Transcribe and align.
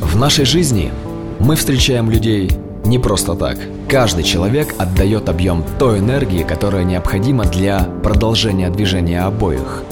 В 0.00 0.16
нашей 0.16 0.44
жизни 0.44 0.92
мы 1.40 1.56
встречаем 1.56 2.10
людей 2.10 2.50
не 2.84 2.98
просто 2.98 3.34
так. 3.34 3.58
Каждый 3.88 4.24
человек 4.24 4.74
отдает 4.78 5.28
объем 5.28 5.64
той 5.78 5.98
энергии, 5.98 6.42
которая 6.42 6.84
необходима 6.84 7.44
для 7.44 7.80
продолжения 8.02 8.70
движения 8.70 9.22
обоих. 9.22 9.82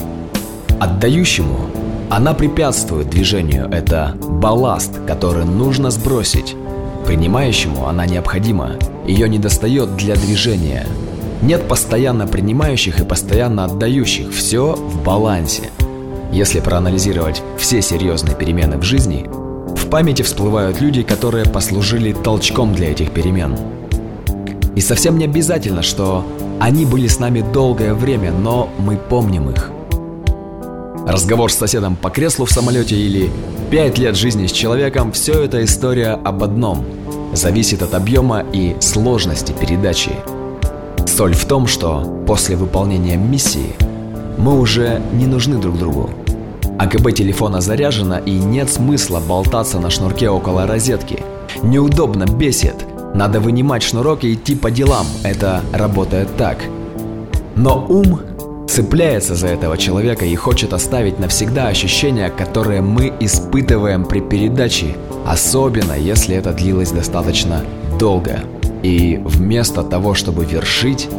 Отдающему 0.81 1.71
она 2.11 2.35
препятствует 2.35 3.09
движению, 3.09 3.69
это 3.71 4.17
балласт, 4.21 4.99
который 5.07 5.45
нужно 5.45 5.91
сбросить. 5.91 6.57
Принимающему 7.07 7.87
она 7.87 8.05
необходима, 8.05 8.73
ее 9.07 9.29
недостает 9.29 9.97
для 9.97 10.17
движения. 10.17 10.87
Нет 11.41 11.69
постоянно 11.69 12.27
принимающих 12.27 13.01
и 13.01 13.05
постоянно 13.05 13.65
отдающих, 13.65 14.33
все 14.33 14.75
в 14.75 15.03
балансе. 15.05 15.71
Если 16.33 16.61
проанализировать 16.61 17.43
все 17.59 17.81
серьезные 17.81 18.37
перемены 18.37 18.77
в 18.77 18.83
жизни, 18.83 19.29
в 19.91 19.93
памяти 19.93 20.23
всплывают 20.23 20.81
люди, 20.81 21.03
которые 21.03 21.45
послужили 21.45 22.13
толчком 22.13 22.73
для 22.75 22.93
этих 22.93 23.11
перемен. 23.11 23.59
И 24.77 24.81
совсем 24.81 25.19
не 25.19 25.25
обязательно, 25.25 25.83
что 25.83 26.25
они 26.61 26.87
были 26.87 27.09
с 27.09 27.19
нами 27.19 27.41
долгое 27.53 27.93
время, 27.95 28.31
но 28.31 28.71
мы 28.79 28.97
помним 28.97 29.51
их– 29.51 29.73
Разговор 31.07 31.51
с 31.51 31.57
соседом 31.57 31.97
по 31.97 32.09
креслу 32.09 32.45
в 32.45 32.53
самолете 32.53 32.95
или 32.95 33.33
пять 33.69 33.99
лет 33.99 34.17
жизни 34.17 34.47
с 34.47 34.53
человеком– 34.53 35.11
все 35.13 35.43
это 35.43 35.65
история 35.65 36.13
об 36.13 36.45
одном. 36.45 36.85
Зависит 37.33 37.83
от 37.83 37.95
объема 37.95 38.45
и 38.53 38.77
сложности 38.79 39.53
передачи. 39.53 40.13
Соль 41.09 41.35
в 41.35 41.47
том, 41.47 41.67
что 41.67 42.23
после 42.29 42.55
выполнения 42.55 43.17
миссии 43.17 43.75
мы 44.39 44.57
уже 44.57 45.03
не 45.13 45.27
нужны 45.27 45.59
друг 45.59 45.79
другу. 45.79 46.11
АКБ 46.81 47.13
телефона 47.13 47.61
заряжено 47.61 48.21
и 48.21 48.31
нет 48.31 48.71
смысла 48.71 49.21
болтаться 49.21 49.79
на 49.79 49.91
шнурке 49.91 50.31
около 50.31 50.67
розетки. 50.67 51.23
Неудобно, 51.63 52.25
бесит. 52.25 52.75
Надо 53.15 53.39
вынимать 53.39 53.83
шнурок 53.83 54.25
и 54.25 54.33
идти 54.33 54.55
по 54.55 54.71
делам. 54.71 55.07
Это 55.23 55.61
работает 55.75 56.35
так. 56.39 56.57
Но 57.55 57.85
ум 57.87 58.23
цепляется 58.67 59.35
за 59.35 59.49
этого 59.49 59.77
человека 59.77 60.25
и 60.25 60.35
хочет 60.37 60.73
оставить 60.73 61.19
навсегда 61.19 61.67
ощущения, 61.67 62.31
которые 62.31 62.81
мы 62.81 63.13
испытываем 63.21 64.07
при 64.07 64.21
передаче, 64.21 64.97
особенно 65.27 65.93
если 65.93 66.35
это 66.35 66.55
длилось 66.55 66.93
достаточно 66.93 67.63
долго. 67.99 68.41
И 68.83 69.21
вместо 69.23 69.83
того, 69.83 70.15
чтобы 70.15 70.47
вершить, 70.47 71.11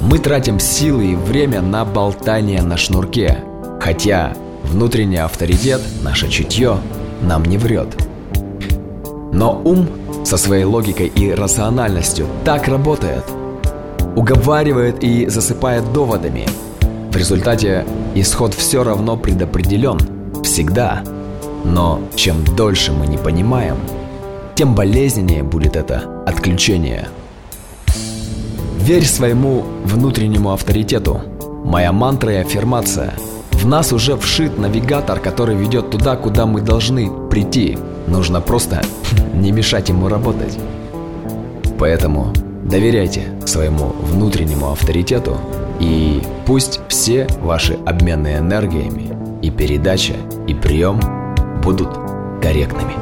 мы 0.00 0.20
тратим 0.20 0.60
силы 0.60 1.06
и 1.06 1.16
время 1.16 1.62
на 1.62 1.84
болтание 1.84 2.62
на 2.62 2.76
шнурке, 2.76 3.42
хотя 3.80 4.36
внутренний 4.70 5.18
авторитет, 5.18 5.80
наше 6.02 6.28
чутье, 6.28 6.78
нам 7.22 7.44
не 7.44 7.58
врет. 7.58 7.88
Но 9.32 9.60
ум 9.64 9.86
со 10.24 10.36
своей 10.36 10.64
логикой 10.64 11.08
и 11.08 11.32
рациональностью 11.32 12.26
так 12.44 12.68
работает. 12.68 13.24
Уговаривает 14.16 15.04
и 15.04 15.26
засыпает 15.26 15.92
доводами– 15.92 16.46
в 17.10 17.16
результате 17.16 17.84
исход 18.14 18.54
все 18.54 18.84
равно 18.84 19.16
предопределен. 19.16 19.98
Всегда. 20.44 21.02
Но 21.64 22.00
чем 22.14 22.44
дольше 22.44 22.92
мы 22.92 23.08
не 23.08 23.18
понимаем, 23.18 23.76
тем 24.54 24.76
болезненнее 24.76 25.42
будет 25.42 25.74
это 25.74 26.22
отключение. 26.24 27.08
Верь 28.78 29.04
своему 29.04 29.64
внутреннему 29.84 30.52
авторитету. 30.52 31.20
Моя 31.64 31.92
мантра 31.92 32.32
и 32.32 32.36
аффирмация. 32.36 33.14
В 33.60 33.66
нас 33.66 33.92
уже 33.92 34.16
вшит 34.16 34.56
навигатор, 34.56 35.20
который 35.20 35.54
ведет 35.54 35.90
туда, 35.90 36.16
куда 36.16 36.46
мы 36.46 36.62
должны 36.62 37.10
прийти. 37.28 37.76
Нужно 38.06 38.40
просто 38.40 38.80
не 39.34 39.52
мешать 39.52 39.90
ему 39.90 40.08
работать. 40.08 40.58
Поэтому 41.78 42.32
доверяйте 42.64 43.24
своему 43.44 43.88
внутреннему 44.00 44.72
авторитету 44.72 45.36
и 45.78 46.22
пусть 46.46 46.80
все 46.88 47.26
ваши 47.42 47.74
обмены 47.84 48.38
энергиями 48.38 49.10
и 49.42 49.50
передача, 49.50 50.14
и 50.48 50.54
прием 50.54 50.98
будут 51.62 51.90
корректными. 52.40 52.94